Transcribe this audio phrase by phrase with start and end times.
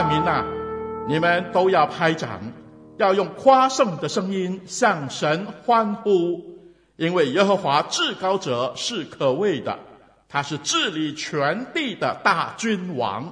[0.00, 0.46] 万民呐，
[1.06, 2.40] 你们都要拍掌，
[2.96, 6.40] 要用夸胜的声音向神欢呼，
[6.96, 9.78] 因为耶和华至高者是可畏的，
[10.26, 13.30] 他是治理全地的大君王。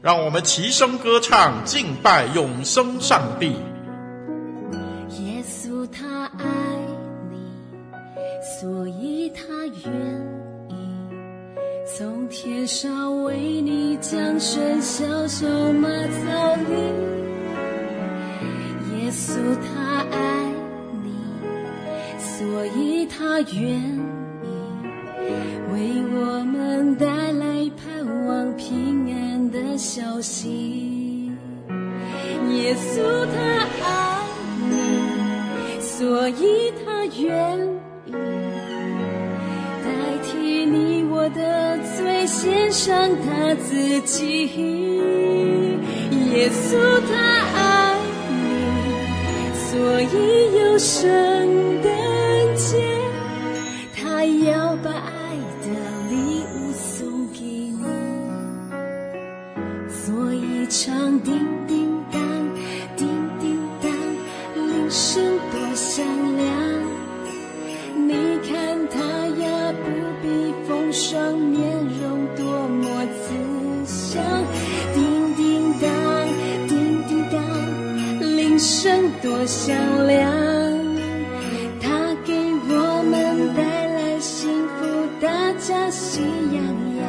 [0.00, 3.56] 让我们齐声歌唱，敬拜永生上帝。
[5.18, 6.44] 耶稣他爱
[7.32, 7.36] 你，
[8.60, 10.49] 所以他愿。
[12.00, 16.72] 从天上为你降生，小小马槽里，
[18.96, 20.46] 耶稣他爱
[21.04, 21.12] 你，
[22.18, 24.48] 所以他愿意
[25.74, 31.30] 为我们带来盼望平安的消息。
[32.50, 33.19] 耶稣
[42.60, 44.46] 献上他自己，
[46.30, 46.76] 耶稣
[47.08, 47.16] 他
[47.56, 47.96] 爱
[48.28, 48.34] 你，
[49.54, 50.14] 所以
[50.58, 51.00] 有圣
[51.82, 51.90] 诞
[52.56, 52.76] 节，
[53.96, 55.68] 他要把爱的
[56.10, 56.14] 礼
[56.54, 57.82] 物送给你，
[59.88, 61.32] 所以唱叮
[61.66, 62.20] 叮当，
[62.94, 63.08] 叮
[63.40, 63.90] 叮当，
[64.54, 66.04] 铃声多响
[66.36, 66.50] 亮。
[70.92, 71.39] 双面容
[79.22, 79.76] 多响
[80.06, 80.30] 亮！
[81.78, 82.32] 他给
[82.68, 84.86] 我们带来幸福，
[85.20, 86.22] 大家喜
[86.52, 86.64] 洋
[86.96, 87.04] 洋。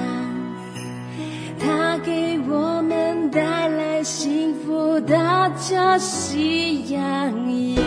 [1.58, 7.86] 他给我们带来幸福，大家喜洋洋。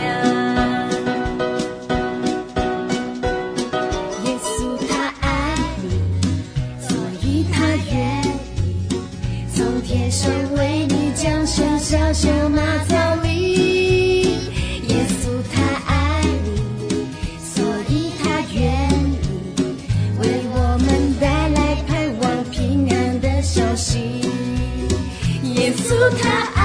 [4.24, 5.86] 耶稣他爱你，
[6.80, 8.96] 所以他愿意
[9.54, 12.83] 从天上为你降生，小小马。
[26.10, 26.63] 耶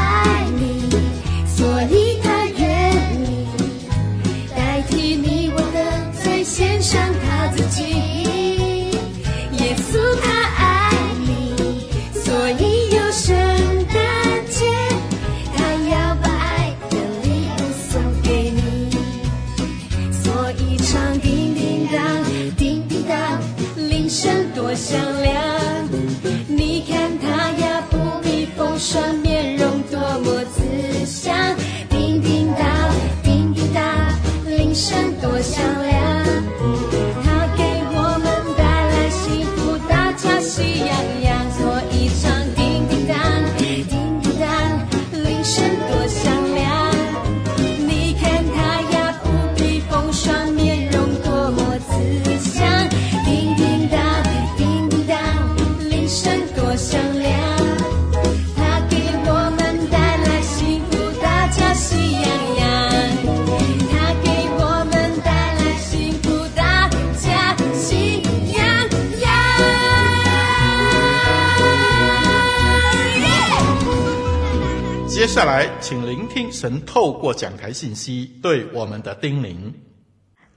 [76.30, 79.74] 听神透过讲台信息对我们的叮咛。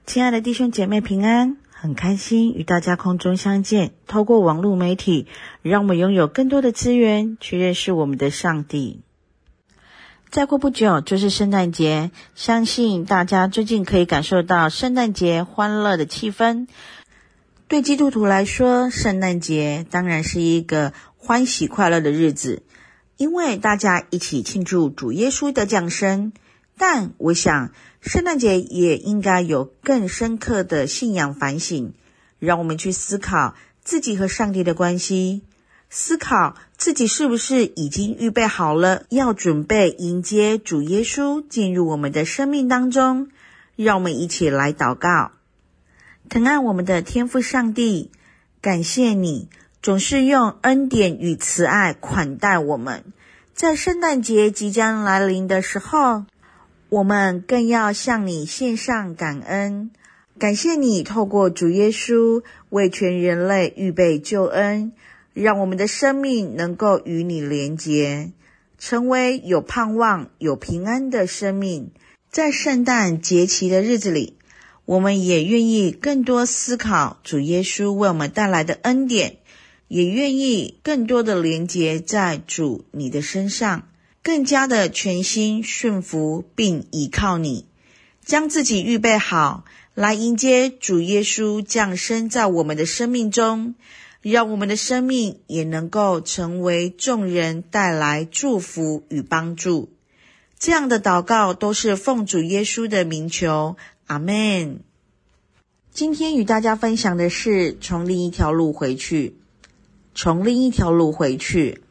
[0.05, 3.93] 亲爱的弟兄姐妹平安，很开心与大家空中相见。
[4.05, 5.25] 透过网络媒体，
[5.63, 9.01] 让我们拥有更多的资源去认识我们的上帝。
[10.29, 16.67] 再过不久就是圣诞节，相信大家最近可以感受到圣诞节欢乐的气氛。
[17.67, 22.61] 对基督徒来说，圣诞节当然是一个欢喜快乐的日子。
[23.17, 26.33] 因为大家一起庆祝主耶稣的降生，
[26.77, 27.71] 但我想
[28.01, 31.93] 圣诞节也应该有更深刻的信仰反省，
[32.39, 35.43] 让我们去思考自己和上帝的关系，
[35.89, 43.29] 思考自己是不是已经预备好了，要准备迎接主耶稣进入我们的生命当中。
[43.75, 45.31] 让我们一起来祷告，
[46.29, 48.11] 疼爱我们的天父上帝，
[48.61, 49.49] 感谢你
[49.83, 53.03] 总是用恩典与慈爱款待我们。
[53.53, 56.23] 在圣诞节即将来临的时候，
[56.87, 59.91] 我们更要向你献上感恩。
[60.39, 64.93] 感谢你透过主耶稣为全人类预备救恩，
[65.33, 68.31] 让我们的生命能够与你连结，
[68.79, 71.91] 成为有盼望、有平安的生命。
[72.31, 74.37] 在圣诞节期的日子里，
[74.85, 79.39] 我们也愿意更多思考主耶稣为我们带来的恩典，
[79.93, 83.87] 也愿意更多的连接在主你的身上，
[84.23, 87.67] 更加的全心顺服并依靠你，
[88.25, 89.65] 将自己预备好。
[89.93, 93.75] 来迎接主耶稣降生在我们的生命中，
[94.23, 99.91] 让我们的生命也能够成为众人带来祝福与帮助。
[100.57, 103.75] 这样的祷告都是奉主耶稣的名求，
[104.07, 104.79] 阿门。
[105.91, 109.35] 今天与大家分享的是从另一条路回去，
[110.15, 111.83] 从另一条路回去，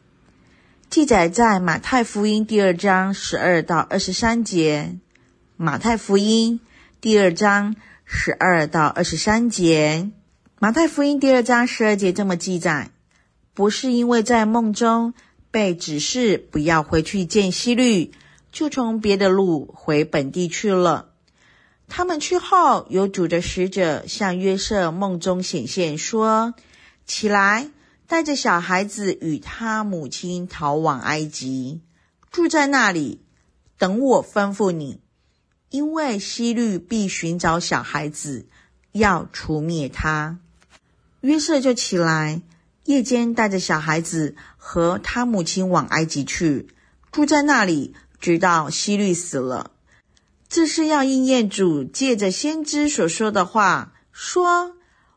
[0.89, 4.97] 记载在马太福音第二章十二到二十三节。
[5.57, 6.59] 马太福音
[6.99, 7.75] 第二章。
[8.05, 10.11] 十二到二十三节，
[10.59, 12.91] 马太福音第二章十二节这么记载：
[13.53, 15.13] 不是因为在梦中
[15.49, 18.11] 被指示不要回去见希律，
[18.51, 21.11] 就从别的路回本地去了。
[21.87, 26.53] 他们去后，有主的使者向约瑟梦中显现，说
[27.07, 27.69] ：“起来，
[28.07, 31.81] 带着小孩子与他母亲逃往埃及，
[32.31, 33.21] 住在那里，
[33.77, 34.99] 等我吩咐你。”
[35.69, 38.45] 因为希律必寻找小孩子，
[38.91, 40.37] 要除灭他。
[41.21, 42.43] 约瑟就起来，
[42.83, 46.67] 夜间带着小孩子和他母亲往埃及去，
[47.11, 49.71] 住在那里，直到希律死了。
[50.47, 54.75] 这是要应验主借着先知所说的话，说：“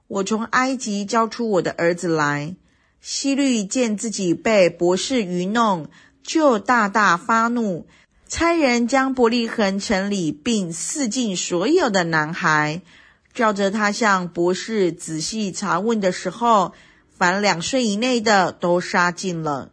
[0.08, 2.56] 我从埃及交出我的儿子来。”
[3.00, 5.88] 希律见自己被博士愚弄，
[6.22, 7.86] 就大大发怒。
[8.28, 12.82] 差人将伯利恒城里并四境所有的男孩，
[13.32, 16.72] 照着他向博士仔细查问的时候，
[17.16, 19.70] 凡两岁以内的都杀尽了。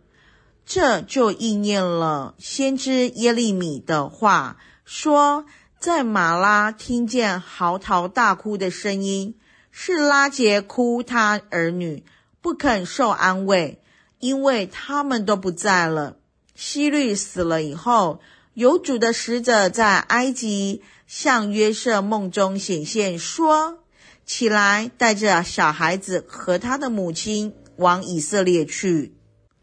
[0.66, 5.46] 这就应验了先知耶利米的话，说
[5.80, 9.36] 在马拉听见嚎啕大哭的声音，
[9.72, 12.06] 是拉杰哭他儿女，
[12.44, 13.82] 不肯受安慰，
[14.20, 16.18] 因为他们都不在了。
[16.54, 18.20] 希律死了以后。
[18.56, 23.80] 有主的使者在埃及向约瑟梦中显现，说
[24.28, 29.16] ：“起来，带着小孩子和他的母亲往以色列去，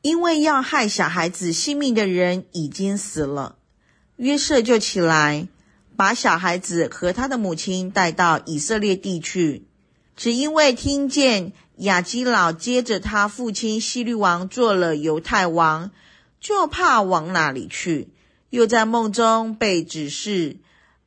[0.02, 3.54] 因为要害小孩子性命的人已经死了。”
[4.18, 5.46] 约瑟就起来，
[5.94, 9.68] 把小孩子和他的母亲带到以色列地去，
[10.20, 15.92] 只因为听见亚基老接着他父亲希律王做了犹太王，
[16.38, 18.10] 就怕往哪里去。
[18.50, 20.58] 又在梦中被指示，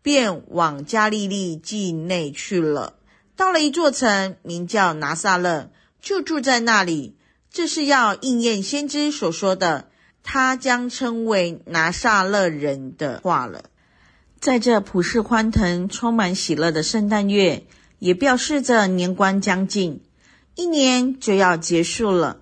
[0.02, 2.96] 便往加利利境内去了。
[3.36, 5.70] 到了一座城，名叫拿撒勒，
[6.02, 7.16] 就住在那里。
[7.52, 9.90] 这是要应验先知所说的，
[10.24, 13.66] 他将称为拿撒勒人的话了。
[14.40, 17.64] 在这普世欢腾、充满喜乐的圣诞月，
[18.04, 20.02] 也表示着年关将近，
[20.56, 22.42] 一年就要结束了。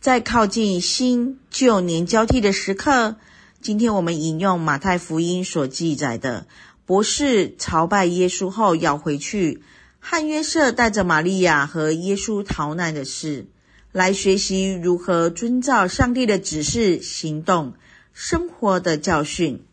[0.00, 3.14] 在靠近新旧年交替的时刻。
[3.60, 6.48] 今天我们引用马太福音所记载的，
[6.86, 9.62] 博士朝拜耶稣后要回去，
[10.00, 13.46] 汉约瑟带着玛利亚和耶稣逃难的事，
[13.92, 17.74] 来学习如何遵照上帝的指示行动、
[18.12, 19.64] 生活的教训。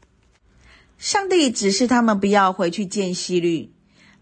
[1.00, 3.73] 上帝指示他们不要回去见希律，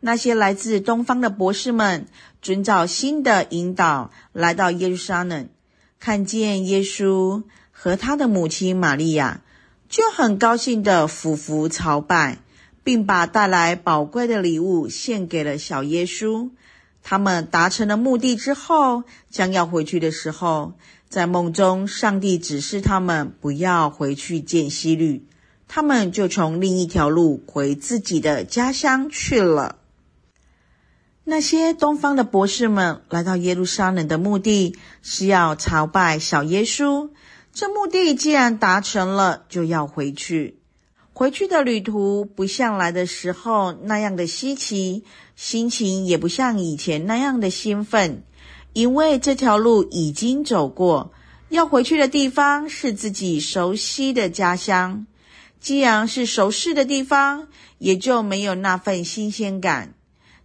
[0.01, 2.07] 那些来自东方的博士们
[2.41, 5.47] 遵照新的引导来到耶路撒冷，
[5.99, 9.41] 看见耶稣和他的母亲玛利亚。
[9.87, 12.39] 就很高兴地俯伏朝拜，
[12.81, 16.49] 并把带来宝贵的礼物献给了小耶稣。
[17.03, 20.73] 他们达成了目的之后，将要回去的时候，
[21.09, 25.27] 在梦中，上帝指示他们不要回去见希律，
[25.67, 29.79] 他们就从另一条路回自己的家乡去了。
[31.23, 37.09] 那些东方的博士们来到耶路撒冷的目的是要朝拜小耶稣。
[37.53, 40.57] 这目的既然达成了，就要回去。
[41.13, 45.03] 回去的旅途不像来的时候那样的稀奇，
[45.35, 48.23] 心情也不像以前那样的兴奋，
[48.73, 51.13] 因为这条路已经走过，
[51.49, 55.05] 要回去的地方是自己熟悉的家乡。
[55.59, 57.47] 既然是熟悉的地方，
[57.77, 59.93] 也就没有那份新鲜感。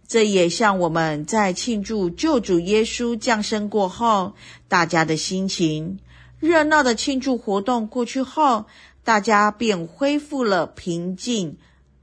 [0.07, 4.35] 这也像我们在庆祝救主耶稣降生过后，
[4.67, 5.99] 大家的心情。
[6.39, 8.65] 热闹的庆祝活动过去后，
[9.03, 11.57] 大家便恢复了平静、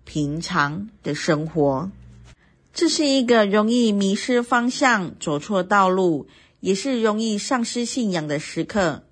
[0.04, 1.90] 平常的生活。
[2.72, 6.26] 这是一个容易迷失方向、走错道路，
[6.60, 9.04] 也是容易丧失信仰的时刻。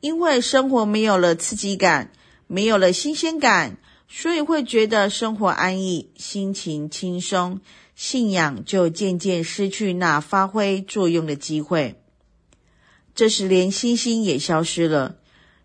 [0.00, 2.12] 因为生活没有了刺激感，
[2.46, 7.60] 没有了新鲜感，所以会觉得生活安逸、心情轻松，
[8.00, 12.00] 信仰就渐渐失去那发挥作用的机会。
[13.12, 15.16] 这时，连星星也消失了，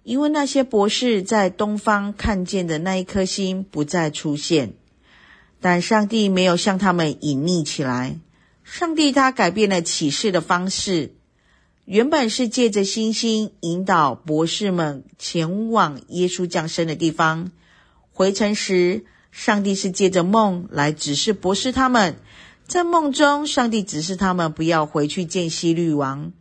[0.02, 4.74] 因为那些博士在东方看见的那一颗星不再出现。
[5.62, 8.20] 但上帝没有向他们隐匿起来，
[8.64, 11.14] 上帝他改变了启示的方式，
[11.86, 17.52] 原本是借着星星引导博士们前往耶稣降生的地方。
[18.12, 22.18] 回程时，上帝是借着梦来指示博士他们，
[22.68, 26.32] 在梦中，上帝指示他们不要回去见希律王。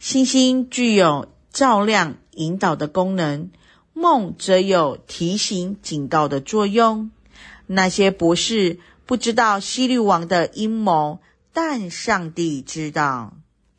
[0.00, 3.50] 星星具有照亮、引导的功能，
[3.92, 7.12] 梦则有提醒、警告的作用。
[7.68, 11.20] 那些博士不知道希律王的阴谋，
[11.52, 13.36] 但上帝知道。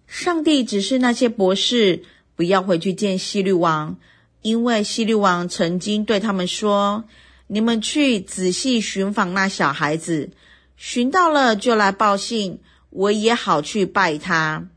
[0.07, 2.03] 上帝指示那些博士
[2.37, 3.97] 不要回去见希律王，
[4.41, 7.03] 因为希律王曾经对他们说
[7.53, 10.31] ：“你们去仔细寻访那小孩子，
[10.75, 12.57] 寻到了就来报信，
[12.89, 14.67] 我也好去拜他。”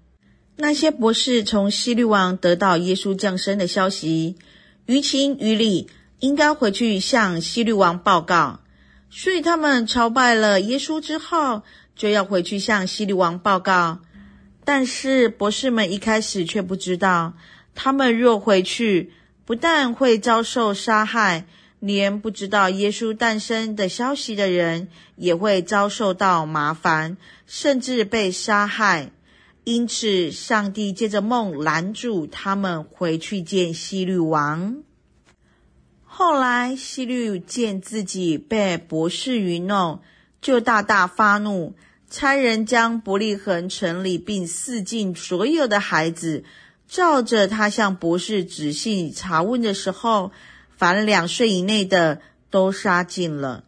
[0.57, 4.37] 那些博士从希律王得到耶稣降生的消息，
[4.85, 8.61] 于情于理应该回去向希律王报告，
[9.09, 11.63] 所以他们朝拜了耶稣之后，
[11.95, 14.01] 就要回去向希律王报告。
[14.67, 17.33] 但是博士们一开始却不知道，
[17.75, 19.15] 他们若回去，
[19.47, 21.47] 不但会遭受杀害，
[21.79, 27.17] 连不知道耶稣诞生的消息的人也会遭受到麻烦，
[27.47, 29.13] 甚至被杀害。
[29.65, 34.83] 因此，上帝借着梦拦住他们回去见希律王。
[36.05, 40.01] 后来，希律见自己被博士愚弄，
[40.41, 41.75] 就大大发怒，
[42.09, 46.45] 差人将伯利恒城里并四境所有的孩子，
[46.89, 50.31] 照着他向博士仔细查问的时候，
[50.77, 53.65] 凡两岁以内的都杀尽了。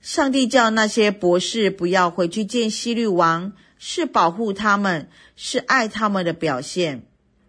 [0.00, 3.52] 上帝叫那些博士不要回去见希律王。
[3.78, 7.02] 是保护他们，是爱他们的表现。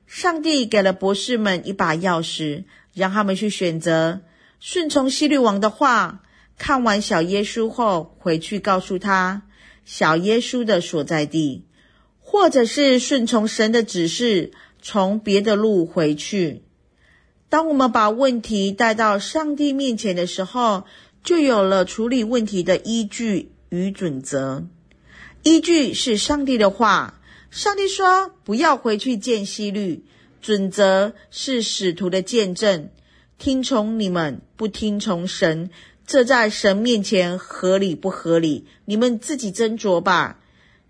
[0.05, 4.19] 上帝给了博士们一把钥匙，让他们去选择
[4.59, 6.23] 顺从希律王的话。
[6.57, 9.43] 看完小耶稣后，回去告诉他
[9.85, 11.65] 小耶稣的所在地，
[12.19, 14.51] 或者是顺从神的指示，
[14.81, 16.65] 从别的路回去。
[17.49, 20.85] 当我们把问题带到上帝面前的时候，
[21.23, 24.65] 就有了处理问题的依据与准则。
[25.43, 30.03] 依据是上帝的话，上帝说不要回去见希律。
[30.39, 32.89] 准则是使徒的见证，
[33.37, 35.71] 听从你们，不听从神，
[36.05, 38.65] 这在神面前合理不合理？
[38.85, 40.39] 你们自己斟酌吧。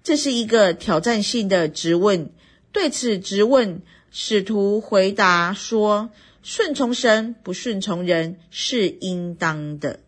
[0.04, 2.30] 这是一个挑战性的质问。
[2.72, 6.10] 对此质问，使徒回答说：
[6.50, 10.00] 顺从神，不顺从人，是应当的。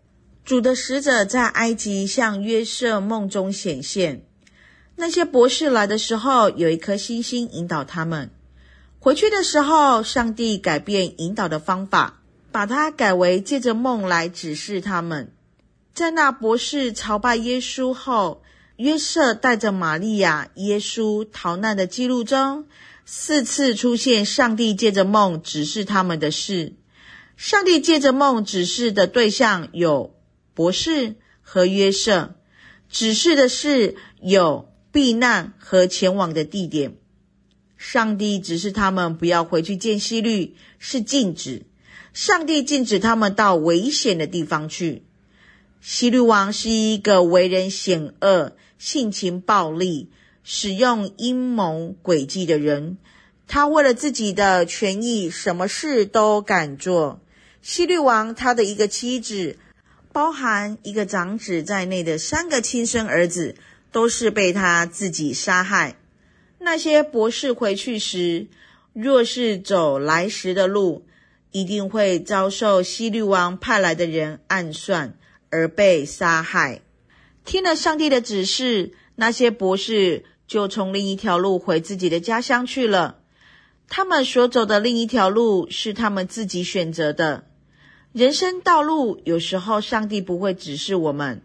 [0.46, 4.25] 主的使者在埃及向约瑟梦中显现。
[4.96, 8.29] 那些博士来的时候，有一颗星星引导他们；
[9.00, 12.22] 回去的时候，上帝改变引导的方法，
[12.53, 15.34] 把它改为借着梦来指示他们。
[15.93, 18.41] 在那博士朝拜耶稣后，
[18.77, 22.65] 约瑟带着玛利亚、耶稣逃难的记录中，
[23.12, 26.75] 四次出现上帝借着梦指示他们的事。
[27.36, 30.16] 上帝借着梦指示的对象有
[30.54, 32.36] 博士和约瑟，
[32.89, 34.70] 指示的事有。
[34.92, 36.96] 避难和前往的地点，
[37.78, 41.68] 上帝指示他们不要回去见希律，是禁止。
[42.12, 45.04] 上帝禁止他们到危险的地方去。
[45.80, 50.08] 希律王是一个为人险恶、性情暴戾、
[50.43, 52.98] 使用阴谋诡计的人。
[53.48, 57.19] 他为了自己的权益，什么事都敢做。
[57.62, 59.58] 希律王他的一个妻子，
[60.12, 63.55] 包含一个长子在内的三个亲生儿子。
[63.91, 65.96] 都是被他自己杀害。
[66.60, 68.46] 那些博士回去时，
[68.93, 71.08] 若是走来时的路，
[71.51, 75.17] 一定会遭受希律王派来的人暗算
[75.50, 76.81] 而被杀害。
[77.46, 83.18] 听了上帝的指示，那些博士就从另一条路回自己的家乡去了。
[83.90, 87.44] 他们所走的另一条路是他们自己选择的。
[88.14, 91.42] 人生道路有时候上帝不会指示我们。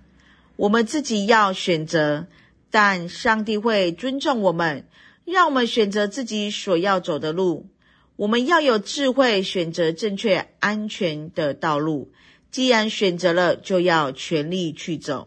[0.54, 2.28] 我们自己要选择
[2.70, 4.86] 但上帝会尊重我们，
[5.24, 7.66] 让我们选择自己所要走的路。
[8.14, 12.12] 我们要有智慧，选择正确、安全的道路。
[12.52, 15.26] 既然选择了，就要全力去走。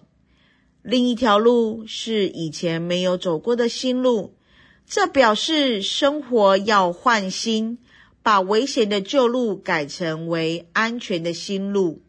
[0.89, 4.37] 另一条路是以前没有走过的新路，
[4.85, 7.79] 这表示生活要换新，
[8.23, 12.03] 把危险的旧路改成为安全的新路。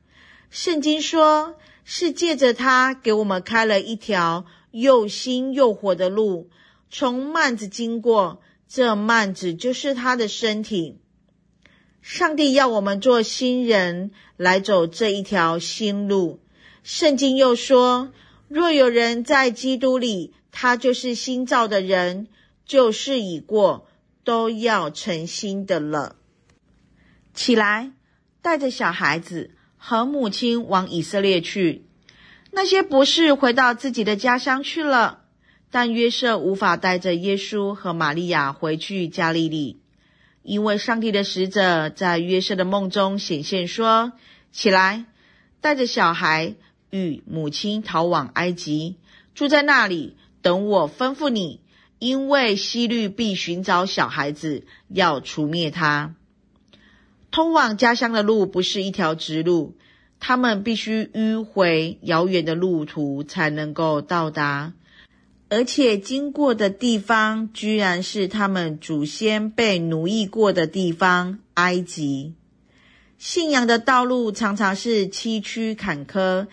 [0.49, 6.49] 圣经说，是借着他给我们开了一条又新又活的路，
[6.89, 11.01] 从幔子经过，这幔子就是他的身体。
[12.01, 16.39] 上帝要我们做新人，来走这一条新路。
[16.85, 18.13] 圣经又说，
[18.49, 22.29] 若有人在基督里，他就是新造的人，
[22.65, 23.87] 旧事已过，
[24.25, 26.17] 都要成新的了。
[27.35, 27.93] 起来，
[28.41, 31.85] 带着小孩子和母亲往以色列去。
[32.51, 35.25] 那些博士回到自己的家乡去了，
[35.71, 39.81] 但约瑟无法带着耶稣和玛利亚回去加利利，
[40.43, 44.13] 因为上帝的使者在约瑟的梦中显现说
[44.51, 45.05] ：“起来，
[45.61, 46.55] 带着小孩
[46.91, 48.97] 与母亲逃往埃及，
[49.35, 51.61] 住在那里，等我吩咐你，
[51.99, 56.15] 因为希律必寻找小孩子，要除灭他。
[57.31, 59.77] 通往家乡的路不是一条直路。”
[60.21, 64.73] 他们必须迂回遥远的路途才能够到达，
[65.49, 72.35] 而且经过的地方居然是他们祖先被奴役过的地方——埃及。
[73.17, 76.49] 信仰的道路常常是崎岖坎坷、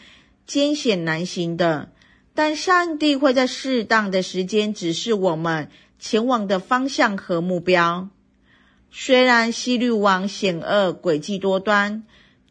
[0.46, 1.90] 艰险难行的，
[2.34, 8.10] 但上帝会在适当的时间指示我们前往的方向和目标。
[8.92, 12.04] 虽然希律王险恶、诡计多端。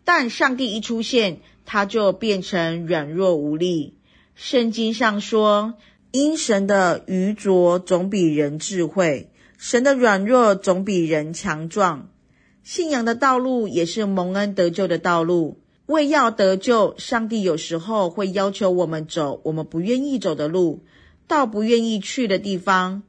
[0.07, 3.95] 但上帝一出现，他就变成软弱无力。
[4.35, 5.77] 圣经上说
[6.13, 12.11] ：“因神的愚拙总比人智慧，神的软弱总比人强壮。”
[12.63, 15.59] 信仰的道路也是蒙恩得救的道路。
[15.87, 20.83] 为要得救，上帝有时候会要求我们走我们不愿意走的路，
[21.27, 23.03] 到不愿意去的地方。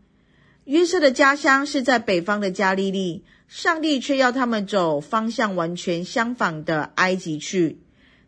[0.65, 3.23] 约瑟的家乡是在北方的加利利。
[3.47, 7.77] 上帝却要他们走方向完全相反的埃及去。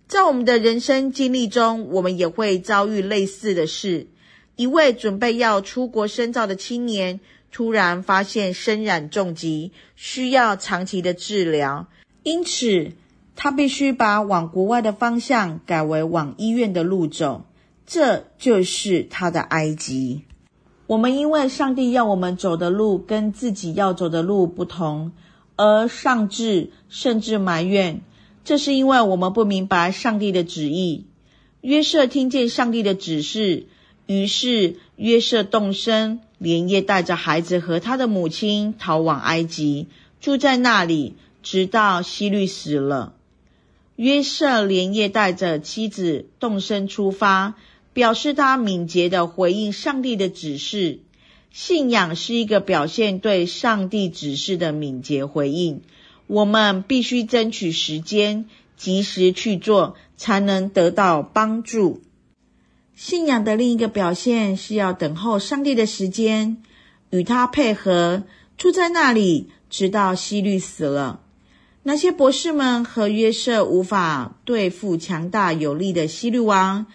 [0.07, 4.07] 在我们的人生经历中，我们也会遭遇类似的事。
[4.55, 7.19] 一位准备要出国深造的青年，
[7.51, 11.87] 突然发现身染重疾，需要长期的治疗，
[12.21, 12.91] 因此
[13.37, 17.45] 他必须把往国外的方向改为往医院的路走。
[17.85, 20.23] 这就是他的埃及。
[20.87, 25.13] 我们因为上帝要我们走的路跟自己要走的路不同，
[25.55, 28.01] 而丧志甚至埋怨，
[28.43, 31.05] 这是因为我们不明白上帝的旨意。
[31.61, 33.67] 约瑟听见上帝的指示，
[34.05, 39.87] 于是约瑟动身，连夜带着孩子和他的母亲逃往埃及，
[40.19, 43.13] 住在那里，直到希律死了。
[43.97, 47.55] 约瑟连夜带着妻子动身出发。
[47.93, 50.99] 表示他敏捷的回应上帝的指示。
[51.51, 55.81] 信仰是一个表现对上帝指示的敏捷回应。
[56.27, 58.45] 我们必须争取时间，
[58.77, 62.03] 及时去做，才能得到帮助。
[62.93, 66.61] 信仰的另一个表现是要等候上帝的时间，
[67.09, 68.25] 与他配合，
[68.59, 71.21] 住在那里，直到希律死了。
[71.87, 76.85] 那些博士们和约瑟无法对付强大有力的希律王。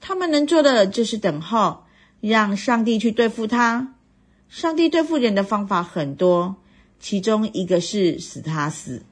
[0.00, 1.84] 他们能做的就是等候，
[2.20, 3.94] 让上帝去对付他。
[4.48, 6.56] 上帝对付人的方法很多，
[6.98, 9.04] 其中一个是使他死。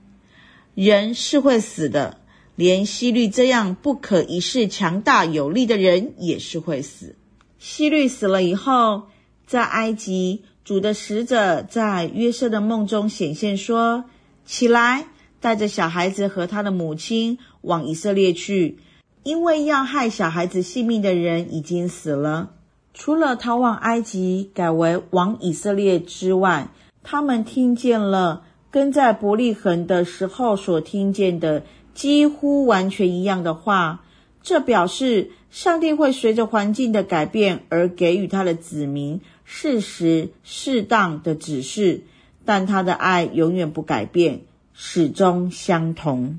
[0.74, 2.18] 人是会死的，
[2.56, 7.14] 连希律这样不可一世、强大有力的人也是会死。
[7.60, 9.04] 希律死了以后，
[9.46, 14.06] 在埃及，主的使者在约瑟的梦中显现说
[14.44, 15.06] ：“起来，
[15.40, 18.78] 带着小孩子和他的母亲往以色列去。”
[19.24, 22.54] 因为要害小孩子性命的人已经死了，
[22.94, 26.70] 除了逃往埃及，改为往以色列之外，
[27.02, 34.04] 他们听见了跟在伯利恒的时候所听见的几乎完全一样的话。
[34.40, 42.04] 这表示上帝会随着环境的改变而给予他的子民适时适当的指示，
[42.46, 44.42] 但他的爱永远不改变，
[44.80, 46.38] 始终相同。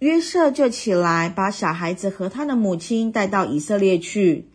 [0.00, 4.46] 约瑟就起来，把小孩子和他的母亲带到以色列去。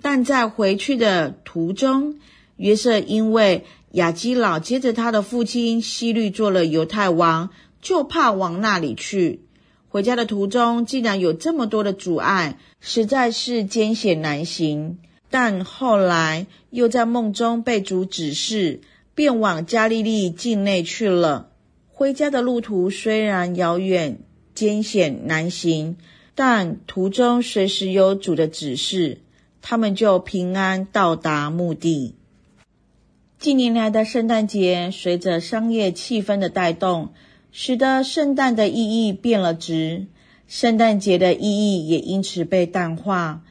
[0.00, 2.20] 但在回去的途中，
[2.54, 7.50] 约瑟因为亚基老接着他的父亲希律做了犹太王，
[7.82, 9.40] 就怕往那里去。
[9.88, 14.98] 回家的途中，竟然有这么多的阻碍，实在是艰险难行。
[15.28, 18.80] 但后来又在梦中被主指示，
[19.16, 21.50] 便往加利利境内去了。
[21.98, 24.20] 回家的路途虽然遥远、
[24.54, 25.96] 艰险难行，
[26.36, 29.18] 但途中随时有主的指示，
[29.62, 32.14] 他们就平安到达目的。
[33.40, 37.08] 近年来的圣诞节，随着商业气氛的带动，
[37.50, 40.06] 使得圣诞的意义变了质，
[40.46, 43.42] 圣诞节的意义也因此被淡化。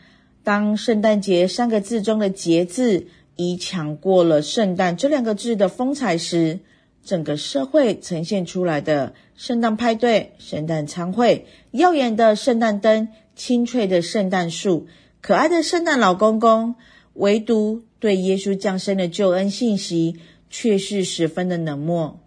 [0.45, 6.62] 当圣诞节三个字中的“节”字已抢过了“圣诞”这两个字的风采时，
[7.07, 14.87] 整个社会呈现出来的圣诞派对、圣诞餐会、耀眼的圣诞灯、清脆的圣诞树、
[15.21, 16.75] 可爱的圣诞老公公，
[17.13, 20.17] 唯独对耶稣降生的救恩信息
[20.49, 22.19] 却是十分的冷漠。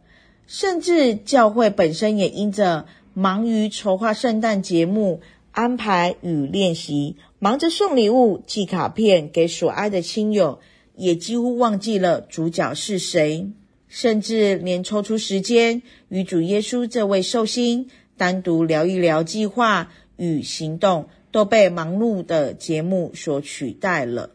[0.47, 10.61] 甚至教会本身也因着忙于筹划圣诞节目、安排与练习，忙着送礼物、寄卡片给所爱的亲友，
[10.97, 13.53] 也几乎忘记了主角是谁。
[13.91, 24.31] 甚至连抽出时间与主耶稣这位寿星单独聊一聊计划与行动，都被忙碌的节目所取代了。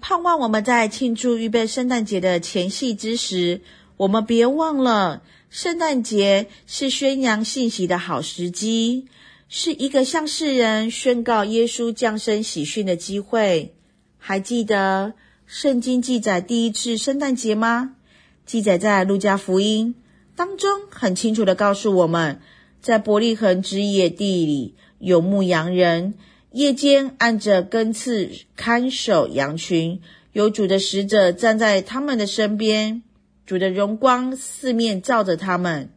[0.00, 3.62] 盼望我们在庆祝预备圣诞节的前夕之时，
[3.96, 9.06] 我们别忘了，圣诞节是宣扬信息的好时机，
[9.48, 13.74] 是一个向世人宣告耶稣降生喜讯的机会。
[14.18, 15.14] 还记得
[15.46, 17.96] 圣经记载第一次圣诞节吗？
[18.44, 19.94] 记载在路加福音
[20.34, 22.40] 当中，很清楚地告诉我们，
[22.80, 26.14] 在伯利恒之野地里有牧羊人，
[26.50, 30.00] 夜间按着根刺看守羊群，
[30.32, 33.02] 有主的使者站在他们的身边，
[33.46, 35.90] 主的荣光四面照着他们，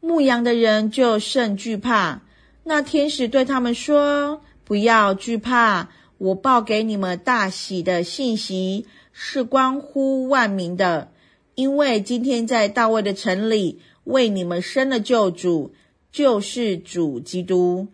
[0.00, 2.22] 牧羊的人就甚惧怕。
[2.62, 11.10] 那天使对他们说：“不要惧怕，我报给你们大喜的信息，是关乎万民的。”
[11.56, 15.72] 因为今天在大卫的城里为你们生了救主，
[16.12, 17.88] 就是主基督。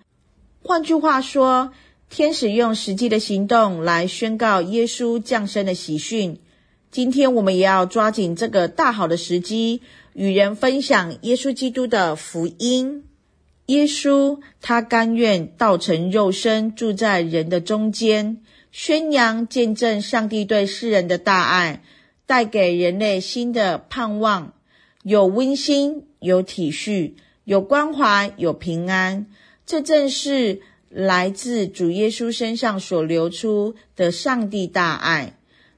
[0.62, 1.72] 换句话说，
[2.10, 6.38] 天使用实际的行动来宣告耶稣降生的喜讯。
[6.90, 9.80] 今天我们也要抓紧这个大好的时机，
[10.12, 13.04] 与人分享耶稣基督的福音。
[13.66, 21.82] 耶稣他甘愿道成肉身，住在人的中间，宣扬见证上帝对世人的大爱。
[22.32, 24.54] 带给人类新的盼望，
[25.02, 27.12] 有温馨，有体恤，
[27.44, 29.26] 有关怀，有平安。
[29.66, 35.36] 这正是来自主耶稣身上所流出的上帝大爱。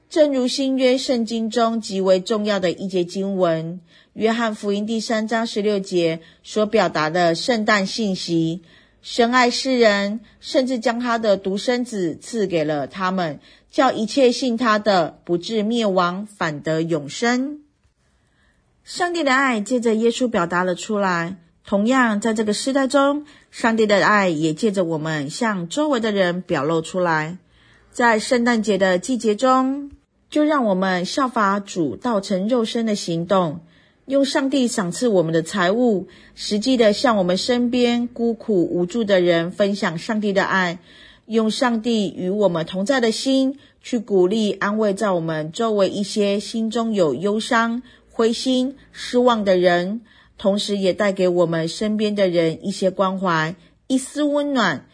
[0.09, 3.73] 正如新约圣经中极为重要的一节经文
[4.13, 8.61] 《约翰福音》第三章十六节所表达的圣诞信息：
[9.01, 13.41] 神爱世人，甚至将他的独生子赐给了他们。
[13.75, 17.59] 叫一切信他的不至灭亡，反得永生。
[18.85, 21.35] 上帝的爱借着耶稣表达了出来。
[21.65, 27.37] 同样，在这个时代中，上帝的爱也借着我们向周围的人表露出来。
[27.91, 29.91] 在圣诞节的季节中，
[30.29, 33.59] 就让我们效法主道成肉身的行动，
[34.05, 40.79] 用上帝赏赐我们的财物，实际的向我们身边孤苦无助的人分享上帝的爱。
[41.25, 50.01] 用上帝与我们同在的心，去鼓励、安慰在我们周围一些心中有忧伤、灰心、失望的人，
[50.37, 53.55] 同时也带给我们身边的人一些关怀、
[53.87, 54.85] 一丝温暖。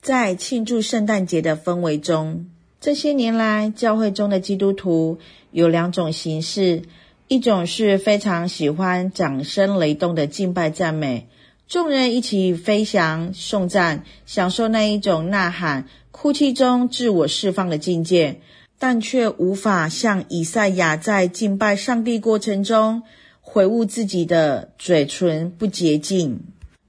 [0.00, 2.46] 在庆祝圣诞节的氛围中，
[2.80, 5.18] 这些年来，教会中的基督徒
[5.50, 6.82] 有两种形式：
[7.28, 11.28] 一种是非常喜欢掌声雷动的敬拜赞美。
[11.70, 18.40] 众人一起飞翔、颂赞，享受那一种呐喊、哭泣中自我释放的境界，
[18.76, 23.04] 但却无法像以赛亚在敬拜上帝过程中
[23.40, 26.40] 悔悟自己的嘴唇不洁净。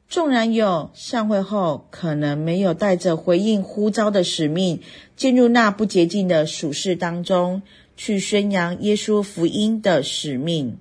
[0.10, 4.82] 纵然有散会后可能没有带着回应呼召的使命，
[5.16, 7.62] 进入那不洁净的属世当中
[7.96, 10.80] 去宣扬耶稣福音的使命。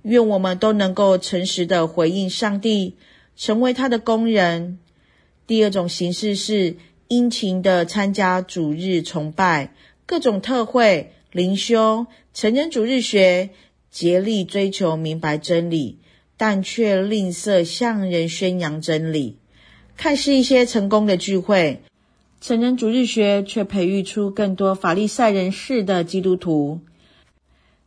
[0.00, 2.96] 愿我们都能够诚实的回应上帝。
[3.36, 4.78] 成为他的工人。
[5.46, 6.76] 第二种形式是
[7.08, 9.72] 殷勤的参加主日崇拜、
[10.06, 13.50] 各种特会、灵修、成人主日学，
[13.90, 15.98] 竭力追求明白真理，
[16.36, 19.36] 但却吝啬向人宣扬真理。
[19.96, 21.82] 看似一些成功的聚会，
[22.40, 26.80] 成人主日学却培育出更多法利赛人士的基督徒。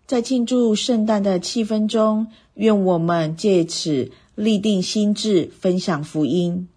[0.07, 4.12] 在庆祝圣诞的气氛中，愿我们借此。
[4.39, 6.69] 立定心智，分享福音。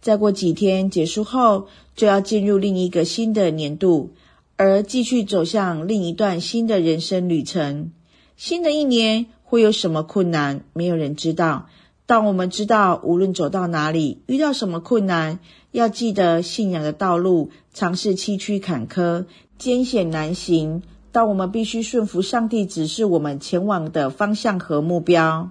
[0.00, 4.14] 再过几天结束后，就要进入另一个新的年度。
[4.56, 7.92] 而继续走向另一段新的人生旅程。
[8.36, 10.64] 新的一年会有什么困难？
[10.72, 11.68] 没有人知道。
[12.06, 19.26] 当我们知道，无论走到哪里，遇到什么困难，要记得信仰的道路常是崎岖坎坷、
[19.58, 20.82] 艰险难行。
[21.10, 25.50] 当我们必须顺服上帝指示我们前往的方向和目标。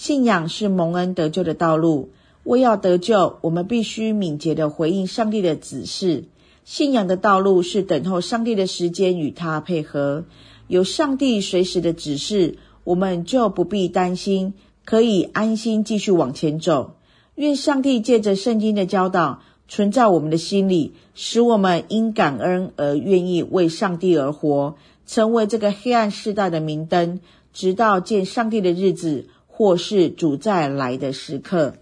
[0.00, 2.10] 信仰是蒙恩得救的道路。
[2.44, 6.26] 为要得救，我们必须敏捷地回应上帝的指示。
[6.64, 10.24] 信仰的道路是等候上帝的时间与他配合。
[10.68, 14.54] 有上帝随时的指示，我们就不必担心。
[14.84, 16.94] 可以安心继续往前走。
[17.34, 27.18] 愿上帝借着圣经的教导存在我们的心里，使我们因感恩而愿意为上帝而活，成为这个黑暗世代的明灯，
[27.52, 29.26] 直到见上帝的日子，
[29.58, 31.78] 或是主再来的时刻。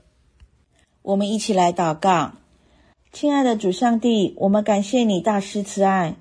[1.02, 2.32] 我们一起来祷告，
[3.12, 6.16] 亲爱的主上帝，我们感谢你大施慈爱。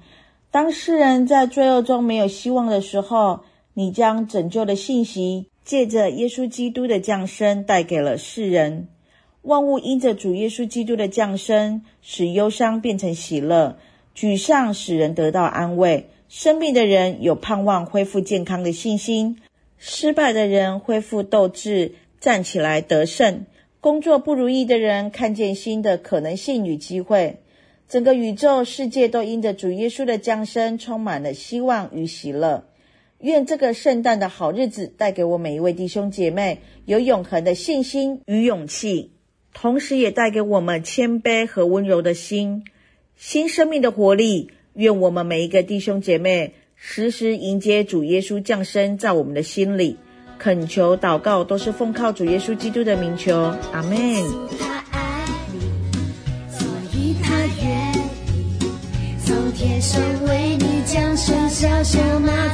[0.52, 3.40] 当世人在罪恶中没有希望的时候，
[3.74, 5.48] 你将拯救的信息。
[5.64, 8.90] 借着耶稣基督的降生，带给了世人
[9.44, 13.78] 万物，因着主耶稣基督的降生，使忧伤变成喜乐，
[14.14, 19.38] 沮丧使人得到安慰，生病的人有盼望，恢复健康的信心；
[19.78, 23.46] 失败的人恢复斗志，站起来得胜；
[23.82, 27.38] 工作不如意的人看见新的可能性与机会。
[27.88, 32.68] 整个宇宙世界都因着主耶稣的降生，充满了希望与喜乐。
[33.20, 39.12] 愿这个圣诞的好日子带给我每一位弟兄姐妹有永恒的信心与勇气，
[39.54, 42.66] 同时也带给我们谦卑和温柔的心，
[43.16, 44.50] 新生命的活力。
[44.74, 49.98] 愿我们每一个弟兄姐妹时时迎接主耶稣降生在我们的心里，
[50.38, 53.36] 恳求祷告都是奉靠主耶稣基督的名求，
[53.72, 53.98] 阿门。
[59.58, 62.54] 天上为你降生，小小马